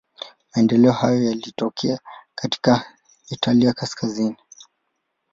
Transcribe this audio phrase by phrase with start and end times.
[0.55, 1.99] Maendeleo hayo yalitokea
[2.35, 2.97] katika
[3.29, 4.37] Italia kaskazini.